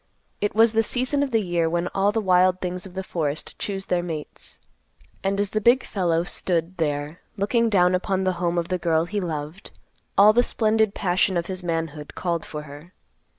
It 0.41 0.55
was 0.55 0.73
the 0.73 0.81
season 0.81 1.21
of 1.21 1.29
the 1.29 1.43
year 1.43 1.69
when 1.69 1.87
all 1.89 2.11
the 2.11 2.19
wild 2.19 2.59
things 2.59 2.87
of 2.87 2.95
the 2.95 3.03
forest 3.03 3.59
choose 3.59 3.85
their 3.85 4.01
mates, 4.01 4.59
and 5.23 5.39
as 5.39 5.51
the 5.51 5.61
big 5.61 5.83
fellow 5.85 6.23
stood 6.23 6.77
there 6.77 7.21
looking 7.37 7.69
down 7.69 7.93
upon 7.93 8.23
the 8.23 8.31
home 8.41 8.57
of 8.57 8.69
the 8.69 8.79
girl 8.79 9.05
he 9.05 9.21
loved, 9.21 9.69
all 10.17 10.33
the 10.33 10.41
splendid 10.41 10.95
passion 10.95 11.37
of 11.37 11.45
his 11.45 11.61
manhood 11.61 12.15
called 12.15 12.45
for 12.47 12.63
her. 12.63 12.93